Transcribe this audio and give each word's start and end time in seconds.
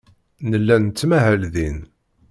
Nella 0.49 0.75
nettmahal 0.79 1.41
din. 1.53 1.77